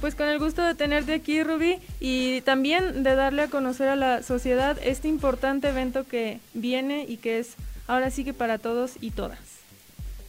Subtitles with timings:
[0.00, 3.96] Pues con el gusto de tenerte aquí, Rubí, y también de darle a conocer a
[3.96, 7.54] la sociedad este importante evento que viene y que es
[7.86, 9.53] ahora sí que para todos y todas.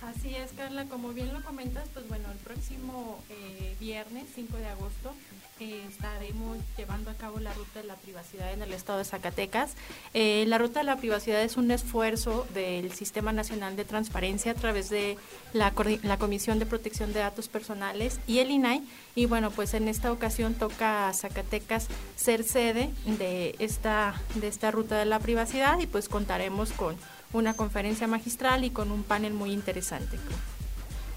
[0.05, 4.67] Así es, Carla, como bien lo comentas, pues bueno, el próximo eh, viernes 5 de
[4.67, 5.15] agosto
[5.59, 9.73] eh, estaremos llevando a cabo la Ruta de la Privacidad en el estado de Zacatecas.
[10.13, 14.55] Eh, la Ruta de la Privacidad es un esfuerzo del Sistema Nacional de Transparencia a
[14.55, 15.17] través de
[15.53, 18.83] la, Comisión de Protección de Datos Personales y el INAI.
[19.15, 24.69] Y bueno, pues en esta ocasión toca a Zacatecas ser sede de esta, de esta
[24.69, 26.95] Ruta de la Privacidad y pues contaremos con
[27.33, 30.17] una conferencia magistral y con un panel muy interesante.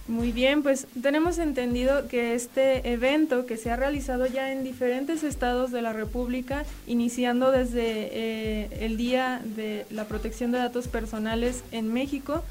[0.08, 5.22] Muy bien, pues tenemos entendido que este evento que se ha realizado ya en diferentes
[5.22, 11.62] estados de la República, iniciando desde eh, el Día de la Protección de Datos Personales
[11.72, 12.42] en México,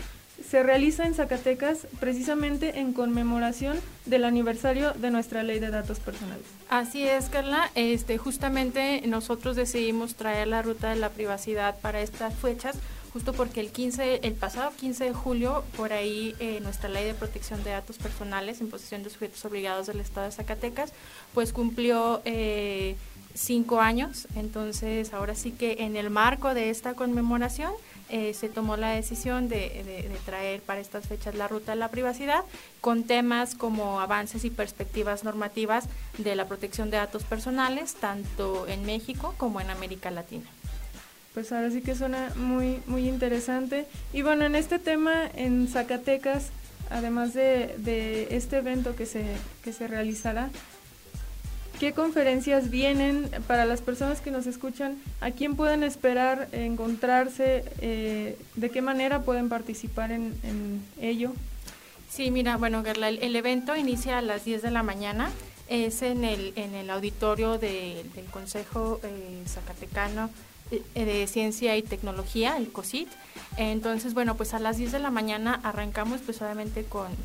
[0.47, 6.45] se realiza en Zacatecas precisamente en conmemoración del aniversario de nuestra ley de datos personales.
[6.69, 7.71] Así es, Carla.
[7.73, 12.77] Este, justamente nosotros decidimos traer la ruta de la privacidad para estas fechas
[13.13, 17.13] justo porque el 15, el pasado 15 de julio, por ahí eh, nuestra ley de
[17.13, 20.93] protección de datos personales en posesión de sujetos obligados del Estado de Zacatecas,
[21.33, 22.95] pues cumplió eh,
[23.33, 24.27] cinco años.
[24.35, 27.71] Entonces, ahora sí que en el marco de esta conmemoración
[28.09, 31.89] eh, se tomó la decisión de, de, traer para estas fechas la ruta de la
[31.89, 32.43] privacidad
[32.79, 35.85] con temas como avances y perspectivas normativas
[36.17, 40.49] de la protección de datos personales, tanto en México como en América Latina
[41.37, 43.85] pues ahora sí que suena muy, muy interesante.
[44.11, 46.49] Y bueno, en este tema, en Zacatecas,
[46.89, 49.23] además de, de este evento que se,
[49.63, 50.49] que se realizará,
[51.79, 54.97] ¿qué conferencias vienen para las personas que nos escuchan?
[55.21, 57.65] ¿A quién pueden esperar encontrarse?
[57.81, 60.33] Eh, ¿De qué manera pueden participar en,
[60.99, 61.33] ello?
[62.09, 65.29] Sí, mira, bueno, Gerla, el, evento inicia a las 10 de la mañana.
[65.69, 70.31] Es en el, en el auditorio de, del Consejo eh, Zacatecano
[70.69, 73.09] de Ciencia y Tecnología, el COSIT.
[73.57, 77.15] Entonces, bueno, pues a las 10 de la mañana arrancamos pues obviamente con,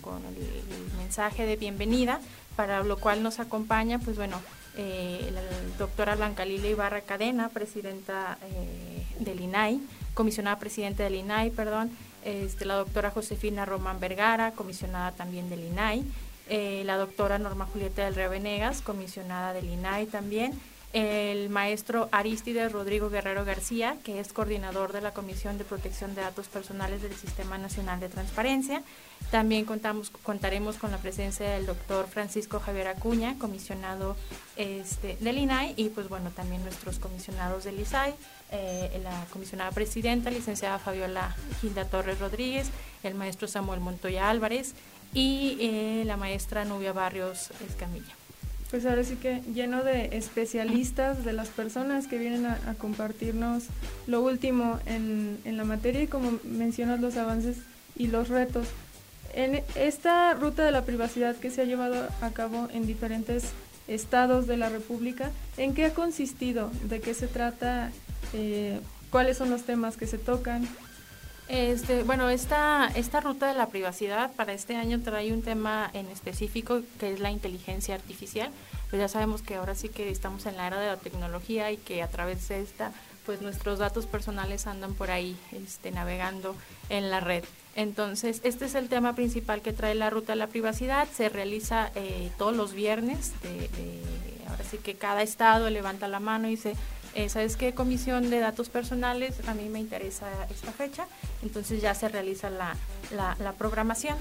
[0.00, 2.20] con, el, mensaje de bienvenida,
[2.56, 4.40] para lo cual nos acompaña, pues bueno,
[4.76, 5.42] eh, la
[5.78, 9.80] doctora Blanca Lila Ibarra Cadena, presidenta eh, del INAI,
[10.14, 11.90] comisionada presidenta del INAI, perdón,
[12.24, 16.04] este, la doctora Josefina Román Vergara, comisionada también del INAI,
[16.84, 20.52] la doctora Norma Julieta del Río Venegas, comisionada del INAI también,
[20.92, 26.20] el maestro Aristides Rodrigo Guerrero García, que es coordinador de la Comisión de Protección de
[26.20, 28.82] Datos Personales del Sistema Nacional de Transparencia.
[29.30, 34.16] También contamos, contaremos con la presencia del doctor Francisco Javier Acuña, comisionado
[34.56, 38.14] este, del INAI, y pues bueno, también nuestros comisionados del ISAI,
[38.50, 42.68] eh, la comisionada presidenta, licenciada Fabiola Gilda Torres Rodríguez,
[43.02, 44.74] el maestro Samuel Montoya Álvarez
[45.14, 48.21] y eh, la maestra Nubia Barrios Escamilla.
[48.72, 53.64] Pues ahora sí que lleno de especialistas, de las personas que vienen a, compartirnos
[54.06, 57.58] lo último en, en, la materia y como mencionas los avances
[57.96, 58.66] y los retos.
[59.34, 63.44] En esta ruta de la privacidad que se ha llevado a cabo en diferentes
[63.88, 66.70] estados de la República, ¿en qué ha consistido?
[66.84, 67.92] ¿De qué se trata?
[68.32, 68.80] Eh,
[69.10, 70.66] ¿Cuáles son los temas que se tocan?
[71.48, 76.06] Este, bueno, esta, esta ruta de la privacidad para este año trae un tema en
[76.06, 78.50] específico que es la inteligencia artificial.
[78.90, 81.76] Pues ya sabemos que ahora sí que estamos en la era de la tecnología y
[81.76, 82.92] que a través de esta,
[83.26, 86.54] pues nuestros datos personales andan por ahí este, navegando
[86.88, 87.44] en la red.
[87.74, 91.08] Entonces, este es el tema principal que trae la ruta de la privacidad.
[91.10, 93.32] Se realiza eh, todos los viernes.
[94.48, 96.74] ahora sí que cada estado levanta la mano y dice,
[97.14, 99.46] eh, ¿sabes qué comisión de datos personales?
[99.48, 101.06] A mí me interesa esta fecha,
[101.42, 102.76] entonces ya se realiza la,
[103.58, 104.16] programación.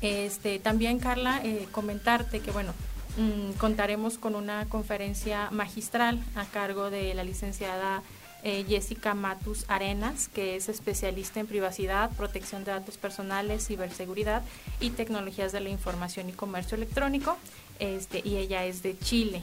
[0.00, 2.72] Este, también, Carla, eh, comentarte que, bueno,
[3.16, 8.02] mm, contaremos con una conferencia magistral a cargo de la licenciada
[8.44, 14.42] eh, Jessica Matus Arenas, que es especialista en privacidad, protección de datos personales, ciberseguridad
[14.78, 17.36] y tecnologías de la información y comercio electrónico,
[17.80, 19.42] este, y ella es de Chile.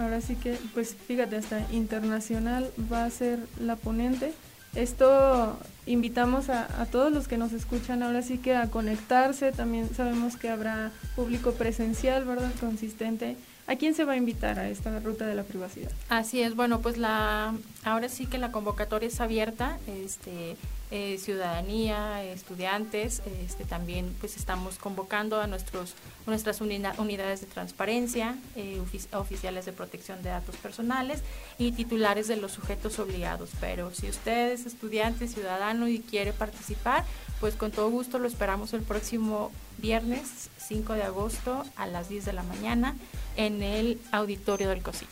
[0.00, 4.32] Ahora sí que, pues fíjate, hasta internacional va a ser la ponente.
[4.74, 9.52] Esto invitamos a, todos los que nos escuchan ahora sí que a conectarse.
[9.52, 12.50] También sabemos que habrá público presencial, ¿verdad?
[12.60, 13.36] Consistente.
[13.66, 15.90] ¿A quién se va a invitar a esta ruta de la privacidad?
[16.08, 17.54] Así es, bueno, pues la
[17.84, 19.78] ahora sí que la convocatoria es abierta.
[19.86, 20.56] Este,
[20.90, 25.94] eh, ciudadanía, estudiantes, este, también pues estamos convocando a nuestros
[26.26, 28.80] nuestras unidades de transparencia, eh,
[29.12, 31.22] oficiales de protección de datos personales
[31.58, 33.50] y titulares de los sujetos obligados.
[33.60, 37.04] Pero si usted es estudiante, ciudadano y quiere participar,
[37.40, 42.24] pues con todo gusto lo esperamos el próximo viernes 5 de agosto a las 10
[42.24, 42.96] de la mañana
[43.36, 45.08] en el auditorio del COSIT.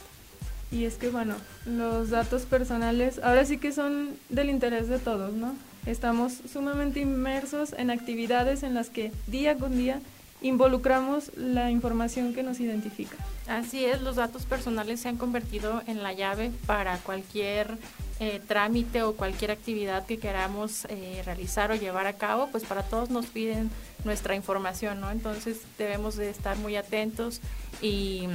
[0.71, 1.35] Y es que, bueno,
[1.65, 5.55] los datos personales ahora sí que son del interés de todos, ¿no?
[5.87, 10.01] Estamos sumamente inmersos en actividades en las que día con día
[10.41, 13.17] involucramos la información que nos identifica.
[13.49, 17.79] Así es, los datos personales se han convertido en la llave para cualquier
[18.21, 22.83] eh, trámite o cualquier actividad que queramos eh, realizar o llevar a cabo, pues para
[22.83, 23.71] todos nos piden
[24.05, 25.11] nuestra información, ¿no?
[25.11, 27.41] Entonces debemos de estar muy atentos
[27.81, 28.29] y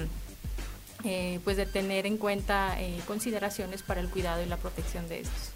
[1.03, 5.52] eh, pues de tener en cuenta consideraciones para el cuidado y la protección de estos.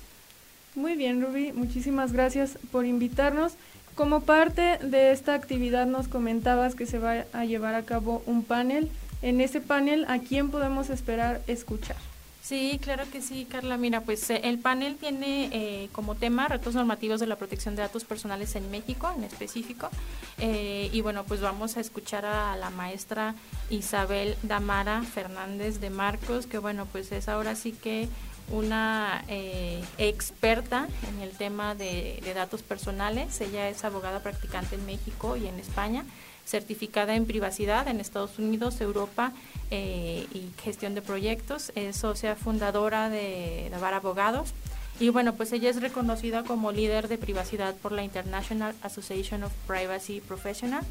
[0.77, 3.53] Muy bien, Ruby, muchísimas gracias por invitarnos.
[3.95, 8.43] Como parte de esta actividad nos comentabas que se va a llevar a cabo un
[8.43, 8.91] panel.
[9.23, 11.97] En ese panel, ¿a quién podemos esperar escuchar?
[12.43, 13.75] Sí, claro que sí, Carla.
[13.77, 17.81] Mira, pues eh, el panel tiene eh, como tema retos normativos de la protección de
[17.81, 19.89] datos personales en México, en específico.
[20.37, 23.33] Eh, y bueno, pues vamos a escuchar a la maestra
[23.71, 28.07] Isabel Damara Fernández de Marcos, que bueno, pues es ahora sí que
[28.49, 33.41] una eh, experta en el tema de, datos personales.
[33.41, 36.05] Ella es abogada practicante en México y en España,
[36.45, 39.33] certificada en privacidad en Estados Unidos, Europa
[39.71, 41.71] eh, y gestión de proyectos.
[41.75, 44.53] Es socia fundadora de Navar Abogados.
[44.99, 49.51] Y bueno, pues ella es reconocida como líder de privacidad por la International Association of
[49.67, 50.87] Privacy Professionals.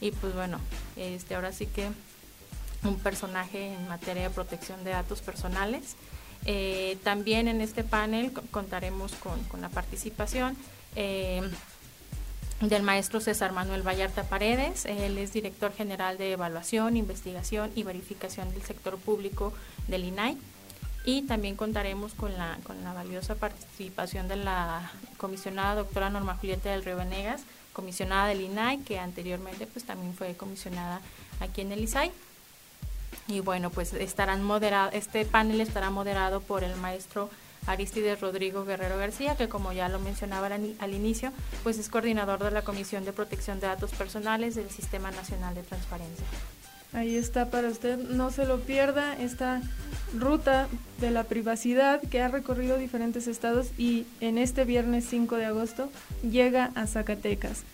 [0.00, 0.58] Y pues bueno,
[0.96, 1.88] este ahora sí que
[2.82, 5.96] un personaje en materia de protección de datos personales.
[6.46, 10.56] Eh, también en este panel contaremos con, la participación
[10.94, 11.42] eh,
[12.60, 14.84] del maestro César Manuel Vallarta Paredes.
[14.84, 19.52] Él es director general de evaluación, investigación y verificación del sector público
[19.88, 20.36] del INAI.
[21.06, 26.70] Y también contaremos con la, con la valiosa participación de la comisionada doctora Norma Julieta
[26.70, 27.42] del Río Venegas,
[27.74, 31.02] comisionada del INAI, que anteriormente pues también fue comisionada
[31.40, 32.10] aquí en el ISAI.
[33.26, 37.30] Y bueno, pues estarán moderado, este panel estará moderado por el maestro
[37.66, 42.50] Aristides Rodrigo Guerrero García, que como ya lo mencionaba al, inicio, pues es coordinador de
[42.50, 46.26] la Comisión de Protección de Datos Personales del Sistema Nacional de Transparencia.
[46.92, 49.62] Ahí está para usted, no se lo pierda, esta
[50.16, 50.68] ruta
[51.00, 55.90] de la privacidad que ha recorrido diferentes estados y en este viernes 5 de agosto
[56.22, 57.64] llega a Zacatecas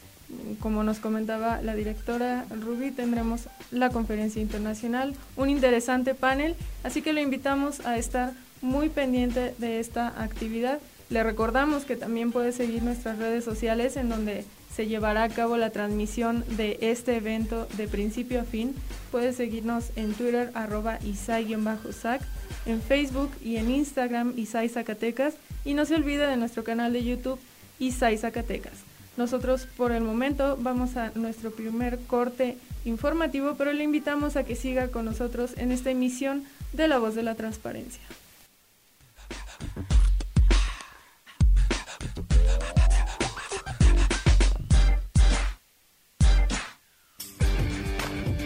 [0.61, 7.13] como nos comentaba la directora Ruby, tendremos la conferencia internacional, un interesante panel, así que
[7.13, 8.33] lo invitamos a estar
[8.63, 10.81] muy pendiente de esta actividad.
[11.09, 14.45] Le recordamos que también puede seguir nuestras redes sociales en donde
[14.75, 18.75] se llevará a cabo la transmisión de este evento de principio a fin.
[19.11, 22.23] Puede seguirnos en Twitter arroba isai-sac,
[22.67, 25.35] en Facebook y en Instagram Isai Zacatecas
[25.65, 27.41] y no se olvide de nuestro canal de YouTube
[27.79, 28.89] Isai Zacatecas.
[29.17, 34.57] Nosotros por el momento vamos a nuestro primer corte informativo, pero le invitamos a que
[34.57, 38.02] siga con nosotros en esta emisión de La Voz de la Transparencia.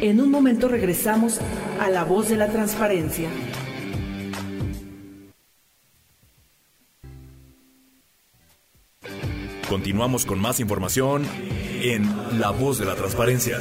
[0.01, 1.41] En un momento regresamos
[1.81, 3.31] a La Voz de la Transparencia.
[9.75, 11.27] Continuamos con más información
[11.83, 13.59] en La Voz de la Transparencia.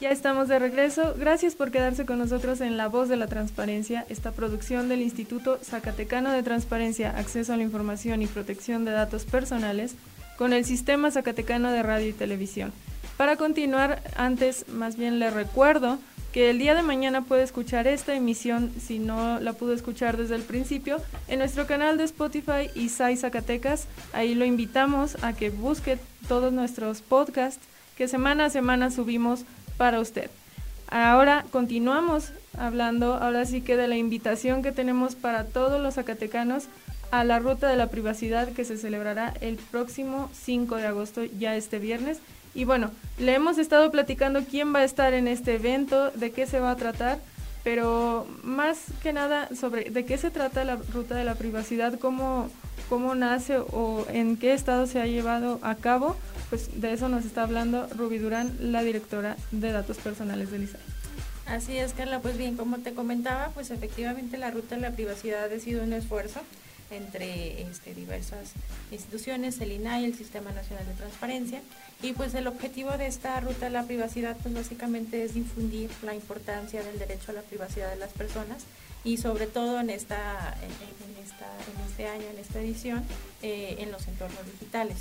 [0.00, 1.14] Ya estamos de regreso.
[1.18, 5.58] Gracias por quedarse con nosotros en La Voz de la Transparencia, esta producción del Instituto
[5.62, 9.96] Zacatecano de Transparencia, Acceso a la Información y Protección de Datos Personales
[10.38, 12.72] con el Sistema Zacatecano de Radio y Televisión.
[13.18, 15.98] Para continuar, antes más bien le recuerdo
[16.36, 20.34] que el día de mañana puede escuchar esta emisión, si no la pudo escuchar desde
[20.34, 23.86] el principio, en nuestro canal de Spotify Isai Zacatecas.
[24.12, 25.96] Ahí lo invitamos a que busque
[26.28, 27.66] todos nuestros podcasts
[27.96, 29.46] que semana a semana subimos
[29.78, 30.30] para usted.
[30.88, 36.64] Ahora continuamos hablando, ahora sí que de la invitación que tenemos para todos los zacatecanos
[37.12, 41.56] a la Ruta de la Privacidad que se celebrará el próximo 5 de agosto, ya
[41.56, 42.18] este viernes.
[42.56, 46.46] Y bueno, le hemos estado platicando quién va a estar en este evento, de qué
[46.46, 47.18] se va a tratar,
[47.62, 52.48] pero más que nada sobre de qué se trata la ruta de la privacidad, cómo,
[52.88, 56.16] cómo nace o en qué estado se ha llevado a cabo,
[56.48, 60.80] pues de eso nos está hablando Ruby Durán, la directora de datos personales del ISAI.
[61.44, 65.52] Así es, Carla, pues bien, como te comentaba, pues efectivamente la ruta de la privacidad
[65.52, 66.40] ha sido un esfuerzo
[66.90, 68.52] entre este, diversas
[68.90, 71.62] instituciones, el INAI, el Sistema Nacional de Transparencia,
[72.02, 76.14] y pues el objetivo de esta ruta de la privacidad pues básicamente es difundir la
[76.14, 78.64] importancia del derecho a la privacidad de las personas
[79.04, 83.04] y sobre todo en esta en, esta, en este año, en esta edición,
[83.42, 84.98] eh, en los entornos digitales.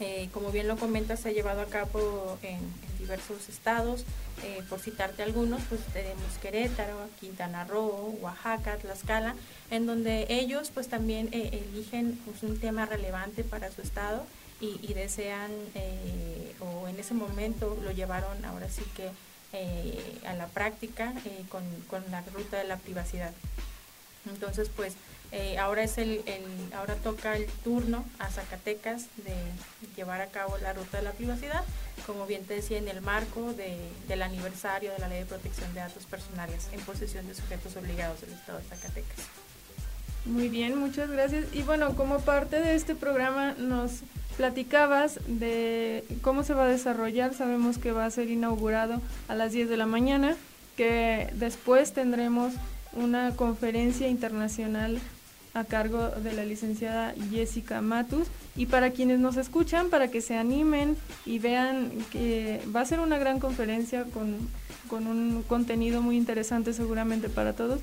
[0.00, 2.58] Eh, como bien lo comentas, se ha llevado a cabo en,
[2.98, 4.04] diversos estados.
[4.42, 9.34] Eh, por citarte algunos, pues tenemos Querétaro, Quintana Roo, Oaxaca, Tlaxcala,
[9.70, 14.24] en donde ellos pues también eligen pues, un tema relevante para su estado
[14.60, 19.10] y, desean, eh, o en ese momento lo llevaron ahora sí que
[19.52, 23.32] eh, a la práctica eh, con, con, la ruta de la privacidad.
[24.28, 24.94] Entonces, pues
[25.58, 26.22] ahora es el,
[26.74, 29.34] ahora toca el turno a Zacatecas de
[29.96, 31.64] llevar a cabo la ruta de la privacidad,
[32.06, 33.76] como bien te decía, en el marco de,
[34.08, 38.20] del aniversario de la Ley de Protección de Datos Personales en posesión de sujetos obligados
[38.20, 39.18] del Estado de Zacatecas.
[40.24, 41.46] Muy bien, muchas gracias.
[41.52, 44.00] Y bueno, como parte de este programa nos
[44.36, 47.34] platicabas de cómo se va a desarrollar.
[47.34, 50.36] Sabemos que va a ser inaugurado a las 10 de la mañana,
[50.76, 52.54] que después tendremos
[52.92, 54.98] una conferencia internacional
[55.54, 58.28] a cargo de la licenciada Jessica Matus.
[58.56, 63.00] Y para quienes nos escuchan, para que se animen y vean que va a ser
[63.00, 64.36] una gran conferencia con,
[64.88, 67.80] con un contenido muy interesante seguramente para todos.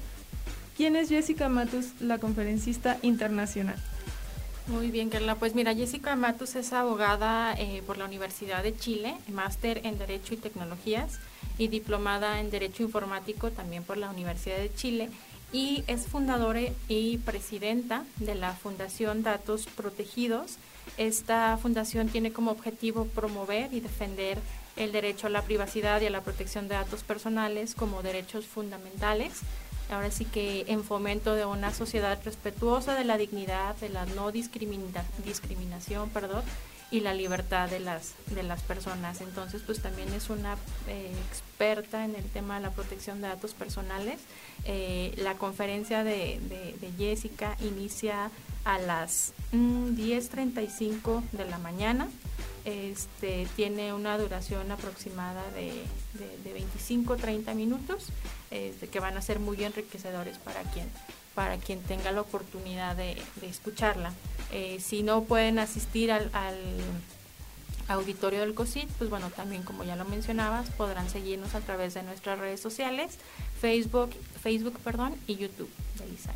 [0.78, 3.76] ¿Quién es Jessica Matus, la conferencista internacional?
[4.68, 5.36] Muy bien, Carla.
[5.36, 10.34] Pues mira, Jessica Matus es abogada eh, por la Universidad de Chile, máster en Derecho
[10.34, 11.20] y Tecnologías
[11.58, 15.10] y diplomada en Derecho Informático también por la Universidad de Chile
[15.52, 20.58] y es fundadora y presidenta de la Fundación Datos Protegidos.
[20.98, 24.38] Esta fundación tiene como objetivo promover y defender
[24.78, 29.42] el derecho a la privacidad y a la protección de datos personales como derechos fundamentales
[29.92, 34.32] ahora sí que en fomento de una sociedad respetuosa de la dignidad, de la no
[34.32, 36.44] discriminación, perdón,
[36.92, 39.22] y la libertad de las, de las personas.
[39.22, 40.58] Entonces, pues también es una
[40.88, 44.20] eh, experta en el tema de la protección de datos personales.
[44.66, 46.40] Eh, la conferencia de,
[46.98, 48.30] Jessica inicia
[48.66, 52.10] a las 10.35 mm, de la mañana.
[52.66, 55.72] Este, tiene una duración aproximada de,
[56.44, 58.10] de, 25-30 minutos
[58.52, 60.88] este, que van a ser muy enriquecedores para quien,
[61.36, 64.12] para quien tenga la oportunidad de, escucharla.
[64.52, 66.30] Eh, si no pueden asistir al,
[67.88, 72.04] auditorio del COSIT, pues bueno, también como ya lo mencionabas, podrán seguirnos a través de
[72.04, 73.18] nuestras redes sociales,
[73.60, 74.12] Facebook,
[74.42, 76.36] Facebook perdón, y YouTube de ISAI.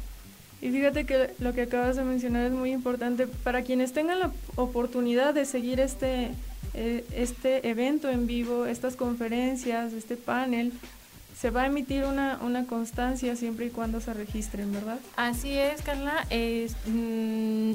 [0.62, 4.32] Y fíjate que lo que acabas de mencionar es muy importante para quienes tengan la
[4.56, 6.32] oportunidad de seguir este,
[6.74, 10.74] eh, este evento en vivo, estas conferencias, este panel,
[11.40, 15.00] se va a emitir una, una constancia siempre y cuando se registren, ¿verdad?
[15.16, 16.26] Así es, Carla.
[16.30, 17.74] Es, mm,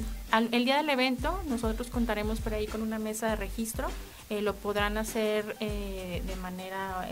[0.52, 3.88] el día del evento nosotros contaremos por ahí con una mesa de registro.
[4.30, 7.04] Eh, lo podrán hacer eh, de manera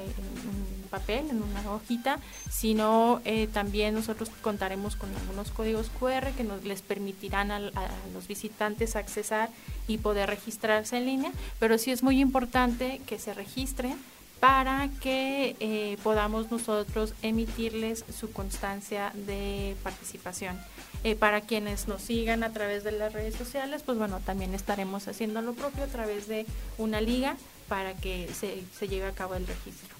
[0.88, 2.18] papel, en una hojita,
[2.50, 8.96] sino eh, también nosotros contaremos con algunos códigos QR que les permitirán a, los visitantes
[8.96, 9.50] accesar
[9.86, 13.96] y poder registrarse en línea, pero sí es muy importante que se registren
[14.40, 20.58] para que eh, podamos nosotros emitirles su constancia de participación.
[21.04, 25.06] Eh, para quienes nos sigan a través de las redes sociales, pues bueno, también estaremos
[25.06, 26.44] haciendo lo propio a través de
[26.76, 27.36] una liga
[27.68, 29.96] para que se, se lleve a cabo el registro.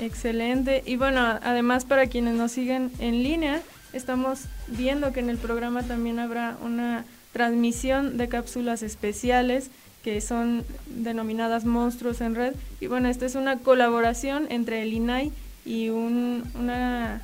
[0.00, 0.82] Excelente.
[0.86, 5.82] Y bueno, además para quienes nos siguen en línea, estamos viendo que en el programa
[5.82, 9.70] también habrá una transmisión de cápsulas especiales
[10.04, 12.54] que son denominadas monstruos en red.
[12.80, 15.32] Y bueno, esta es una colaboración entre el INAI
[15.64, 17.22] y un, una,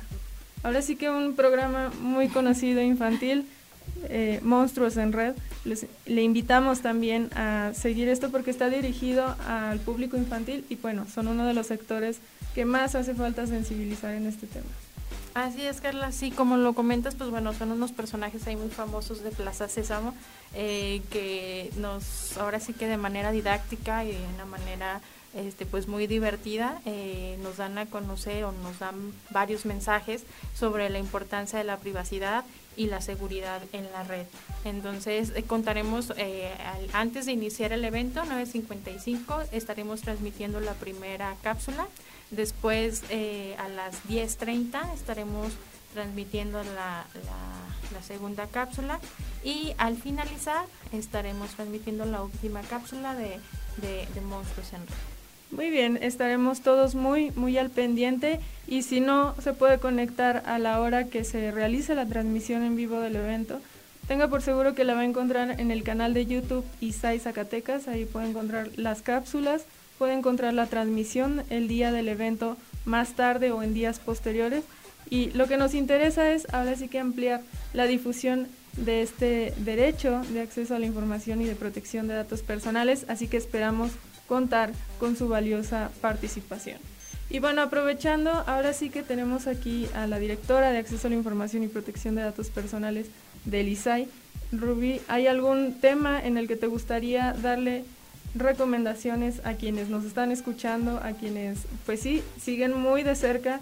[0.63, 3.45] ahora sí que un programa muy conocido infantil,
[4.09, 5.35] eh, Monstruos en Red.
[6.07, 11.27] le invitamos también a seguir esto porque está dirigido al público infantil y bueno, son
[11.27, 12.17] uno de los sectores
[12.55, 14.65] que más hace falta sensibilizar en este tema.
[15.33, 19.23] Así es, Carla, así como lo comentas, pues bueno, son unos personajes ahí muy famosos
[19.23, 20.13] de Plaza Sésamo
[20.53, 24.99] eh, que nos, ahora sí que de manera didáctica y de una manera
[25.33, 30.23] este, pues muy divertida, eh, nos dan a conocer o nos dan varios mensajes
[30.53, 32.43] sobre la importancia de la privacidad
[32.75, 34.25] y la seguridad en la red.
[34.65, 36.11] Entonces eh, contaremos
[36.91, 41.87] antes de iniciar el evento 9.55 estaremos transmitiendo la primera cápsula
[42.31, 45.51] Después eh, a las 10.30 estaremos
[45.93, 47.05] transmitiendo la,
[47.93, 48.99] la, segunda cápsula
[49.43, 53.37] y al finalizar estaremos transmitiendo la última cápsula de,
[53.77, 54.95] de, Monstruos en Red.
[55.51, 60.57] Muy bien, estaremos todos muy, muy al pendiente y si no se puede conectar a
[60.57, 63.59] la hora que se realice la transmisión en vivo del evento,
[64.07, 67.87] tenga por seguro que la va a encontrar en el canal de YouTube ISAI Zacatecas,
[67.87, 69.65] ahí puede encontrar las cápsulas,
[70.01, 74.63] puede encontrar la transmisión el día del evento más tarde o en días posteriores.
[75.11, 77.41] Y lo que nos interesa es ahora sí que ampliar
[77.75, 82.41] la difusión de este derecho de acceso a la información y de protección de datos
[82.41, 83.91] personales, así que esperamos
[84.27, 86.79] contar con su valiosa participación.
[87.29, 91.15] Y bueno, aprovechando, ahora sí que tenemos aquí a la directora de acceso a la
[91.15, 93.05] información y protección de datos personales
[93.45, 94.07] del ISAI.
[94.51, 97.83] Rubí, ¿hay algún tema en el que te gustaría darle
[98.35, 103.59] recomendaciones a quienes nos están escuchando, a quienes, pues sí, siguen muy de cerca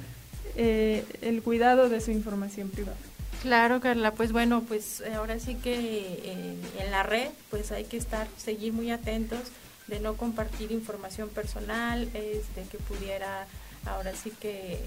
[0.56, 2.98] eh, el cuidado de su información privada.
[3.42, 7.86] Claro, Carla, pues bueno, pues eh, ahora sí que eh, en la red, pues hay
[7.86, 9.40] que estar, seguir muy atentos
[9.88, 13.48] de no compartir información personal, este, que pudiera
[13.86, 14.78] ahora sí que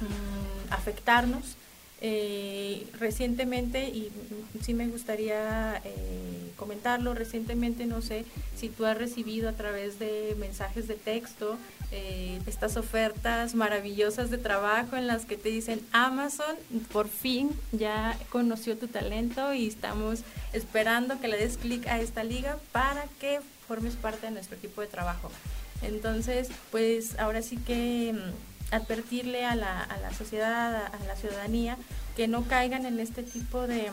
[0.00, 1.56] mm, afectarnos
[2.08, 4.12] eh, recientemente, y
[4.62, 8.24] sí me gustaría eh, comentarlo, recientemente no sé
[8.56, 11.58] si tú has recibido a través de mensajes de texto
[11.90, 16.54] eh, estas ofertas maravillosas de trabajo en las que te dicen Amazon
[16.92, 20.20] por fin ya conoció tu talento y estamos
[20.52, 24.80] esperando que le des clic a esta liga para que formes parte de nuestro equipo
[24.80, 25.28] de trabajo.
[25.82, 28.14] Entonces, pues ahora sí que
[28.70, 31.76] advertirle a la, a la sociedad, a, la ciudadanía,
[32.16, 33.90] que no caigan en este tipo de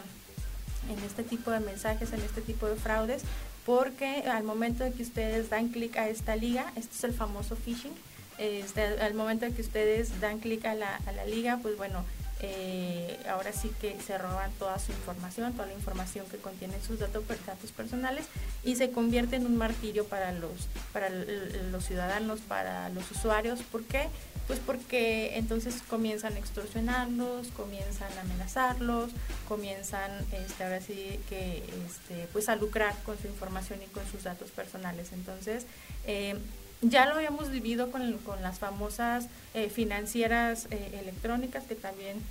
[0.89, 3.23] en este tipo de mensajes, en este tipo de fraudes,
[3.65, 7.55] porque al momento de que ustedes dan clic a esta liga, este es el famoso
[7.55, 7.93] phishing,
[8.37, 12.03] este, al momento de que ustedes dan clic a la, a la liga, pues bueno,
[12.45, 16.99] eh, ahora sí que se roban toda su información, toda la información que contiene sus
[16.99, 18.25] datos, datos personales
[18.65, 23.61] y se convierte en un martirio para los, para los ciudadanos, para los usuarios.
[23.61, 24.09] ¿Por qué?
[24.45, 29.11] Pues porque entonces comienzan a extorsionarlos, comienzan a amenazarlos,
[29.47, 34.23] comienzan este, ahora sí que este, pues a lucrar con su información y con sus
[34.23, 35.13] datos personales.
[35.13, 35.65] Entonces,
[36.05, 36.37] eh,
[36.83, 42.21] ya lo habíamos vivido con, con las famosas eh, financieras eh, electrónicas que también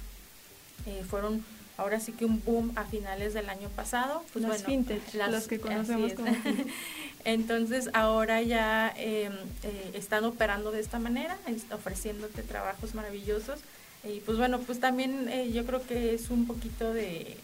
[1.09, 1.45] fueron
[1.77, 4.25] ahora sí que un boom a finales del año pasado.
[4.33, 6.29] Pues las fintech, las, que conocemos como
[7.25, 11.38] Entonces ahora ya em, eh, están operando de esta manera,
[11.73, 13.61] ofreciéndote trabajos maravillosos.
[14.05, 17.37] Y pues bueno, pues también eh, yo creo que es un poquito de,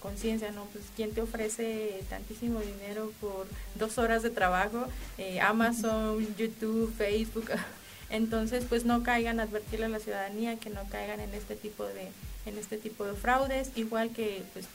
[0.00, 0.66] conciencia, ¿no?
[0.66, 4.86] Pues quién te ofrece tantísimo dinero por dos horas de trabajo,
[5.16, 7.50] eh, Amazon, YouTube, Facebook.
[8.10, 12.10] Entonces, pues no caigan, advertirle a la ciudadanía que no caigan en este tipo de,
[12.46, 14.66] en este tipo de fraudes, igual que pues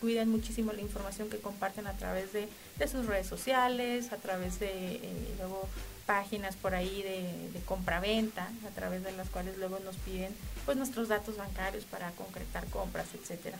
[0.00, 2.48] cuiden muchísimo la información que comparten a través de,
[2.88, 5.68] sus redes sociales, a través de eh, luego
[6.08, 10.78] páginas por ahí de, de compra-venta, a través de las cuales luego nos piden pues
[10.78, 13.58] nuestros datos bancarios para concretar compras, etcétera.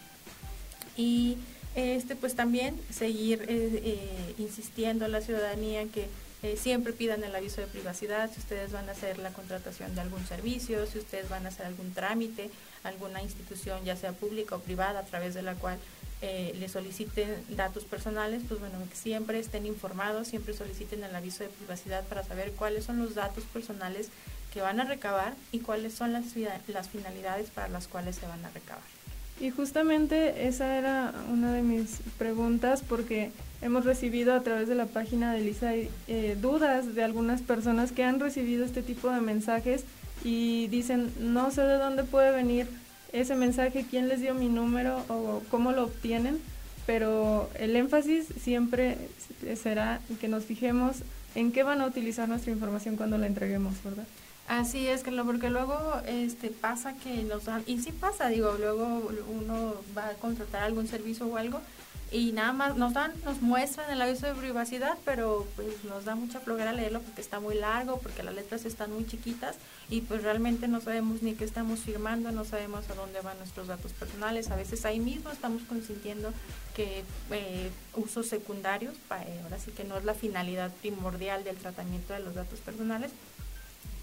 [0.97, 1.37] Y
[1.75, 6.07] este pues también seguir eh, eh, insistiendo a la ciudadanía que
[6.43, 10.01] eh, siempre pidan el aviso de privacidad si ustedes van a hacer la contratación de
[10.01, 12.51] algún servicio, si ustedes van a hacer algún trámite,
[12.83, 15.79] alguna institución, ya sea pública o privada, a través de la cual
[16.20, 21.44] eh, le soliciten datos personales, pues bueno, que siempre estén informados, siempre soliciten el aviso
[21.44, 24.09] de privacidad para saber cuáles son los datos personales
[24.52, 26.24] que van a recabar y cuáles son las,
[26.66, 28.83] las finalidades para las cuales se van a recabar.
[29.40, 33.31] Y justamente esa era una de mis preguntas porque
[33.62, 38.02] hemos recibido a través de la página de Lisa eh, dudas de algunas personas que
[38.02, 39.85] han recibido este tipo de mensajes
[40.24, 42.66] y dicen no sé de dónde puede venir
[43.12, 46.38] ese mensaje, quién les dio mi número o cómo lo obtienen,
[46.87, 48.99] pero el énfasis siempre
[49.61, 50.97] será que nos fijemos
[51.35, 54.07] en qué van a utilizar nuestra información cuando la entreguemos, ¿verdad?
[54.49, 59.11] Así es, que porque luego este pasa que nos dan, y sí pasa, digo, luego
[59.31, 61.61] uno va a contratar algún servicio o algo
[62.11, 66.14] y nada más nos dan, nos muestran el aviso de privacidad, pero pues nos da
[66.14, 69.57] mucha flojera leerlo porque está muy largo, porque las letras están muy chiquitas
[69.90, 73.66] y pues realmente no sabemos ni qué estamos firmando, no sabemos a dónde van nuestros
[73.66, 76.33] datos personales, a veces ahí mismo estamos consintiendo
[76.75, 82.14] que eh, usos secundarios, eh, ahora sí que no es la finalidad primordial del tratamiento
[82.14, 83.11] de los datos personales,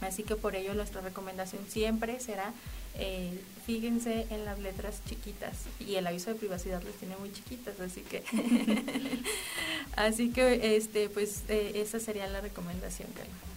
[0.01, 2.53] Así que por ello nuestra recomendación siempre será
[2.97, 7.79] eh, fíjense en las letras chiquitas y el aviso de privacidad las tiene muy chiquitas,
[7.79, 8.23] así que
[9.95, 13.07] así que este pues eh, esa sería la recomendación.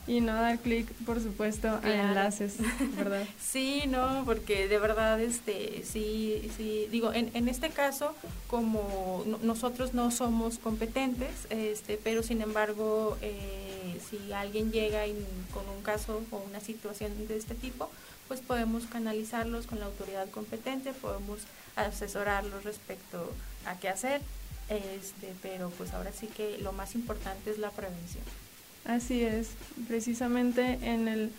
[0.06, 2.54] Y no dar clic, por supuesto, a enlaces,
[2.96, 3.28] ¿verdad?
[3.38, 8.14] sí, no, porque de verdad, este, sí, sí, digo, en, en este caso,
[8.48, 13.67] como nosotros no somos competentes, este, pero sin embargo, eh,
[14.08, 15.02] si alguien llega
[15.52, 17.90] con un caso o una situación de este tipo,
[18.28, 21.40] pues podemos canalizarlos con la autoridad competente, podemos
[21.76, 23.32] asesorarlos respecto
[23.64, 24.20] a qué hacer,
[24.68, 28.24] este, pero pues ahora sí que lo más importante es la prevención.
[28.84, 29.50] Así es,
[29.86, 31.32] precisamente en el,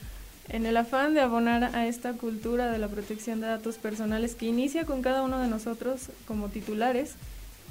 [0.49, 4.47] en el afán de abonar a esta cultura de la protección de datos personales que
[4.47, 7.13] inicia con cada uno de nosotros como titulares,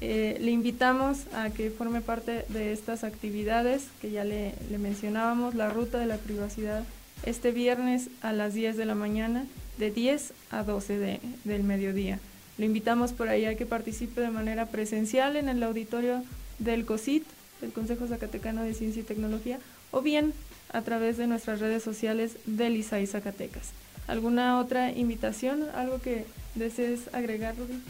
[0.01, 5.71] eh, le invitamos a que forme parte de estas actividades que ya le, mencionábamos, la
[5.71, 6.85] ruta de la privacidad,
[7.25, 9.45] este viernes a las 10 de la mañana,
[9.77, 12.21] de 10 a 12 de, del mediodía.
[12.59, 16.23] Le invitamos por ahí a que participe de manera presencial en el auditorio
[16.59, 17.25] del COSIT
[17.61, 19.59] del Consejo Zacatecano de Ciencia y Tecnología,
[19.91, 20.33] o bien
[20.73, 23.71] a través de nuestras redes sociales del ISAI Zacatecas.
[24.07, 25.65] ¿Alguna otra invitación?
[25.75, 27.81] ¿Algo que desees agregar, Rubí?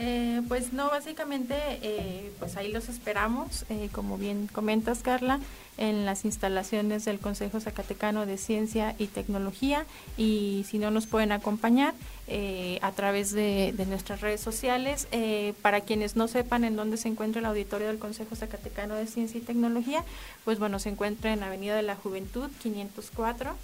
[0.00, 5.40] Eh, pues no, básicamente, eh, pues ahí los esperamos, eh, como bien comentas, Carla,
[5.76, 11.32] en las instalaciones del Consejo Zacatecano de Ciencia y Tecnología y si no nos pueden
[11.32, 11.94] acompañar
[12.82, 15.08] a través de, nuestras redes sociales,
[15.62, 19.38] para quienes no sepan en dónde se encuentra el auditorio del Consejo Zacatecano de Ciencia
[19.38, 20.04] y Tecnología,
[20.44, 23.54] pues bueno, se encuentra en Avenida de la Juventud 504.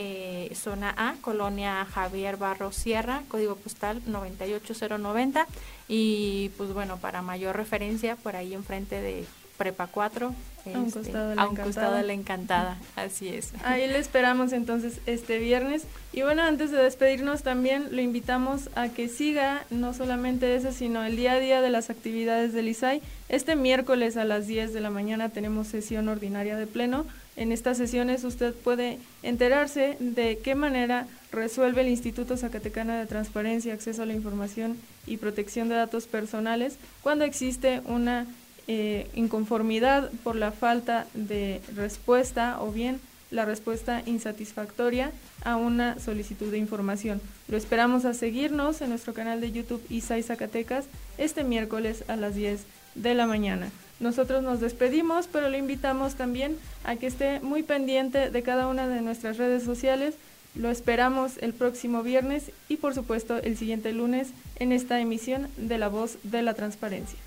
[0.00, 5.44] Eh, zona A, Colonia Javier Barro Sierra, código postal 98090
[5.88, 9.24] y pues bueno, para mayor referencia por ahí enfrente de
[9.56, 13.52] Prepa 4, a un este, costado, de la, costado de la encantada, así es.
[13.64, 15.84] Ahí le esperamos entonces este viernes.
[16.12, 21.02] Y bueno, antes de despedirnos también lo invitamos a que siga no solamente eso, sino
[21.04, 23.02] el día a día de las actividades del ISAI.
[23.28, 27.04] Este miércoles a las 10 de la mañana tenemos sesión ordinaria de pleno
[27.38, 33.74] en estas sesiones usted puede enterarse de qué manera resuelve el Instituto Zacatecano de Transparencia,
[33.74, 34.76] Acceso a la Información
[35.08, 38.26] y Protección de Datos Personales cuando existe una
[38.66, 45.12] eh, inconformidad por la falta de respuesta o bien la respuesta insatisfactoria
[45.44, 47.20] a una solicitud de información.
[47.48, 50.86] Lo esperamos a seguirnos en nuestro canal de YouTube ISAI Zacatecas
[51.18, 52.60] este miércoles a las 10
[52.94, 53.70] de la mañana.
[54.00, 58.86] Nosotros nos despedimos, pero le invitamos también a que esté muy pendiente de cada una
[58.86, 60.14] de nuestras redes sociales.
[60.54, 65.78] Lo esperamos el próximo viernes y por supuesto el siguiente lunes en esta emisión de
[65.78, 67.18] La Voz de la Transparencia.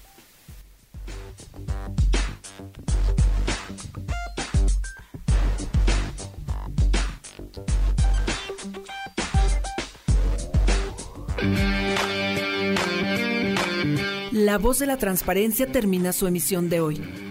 [14.32, 17.31] La voz de la transparencia termina su emisión de hoy.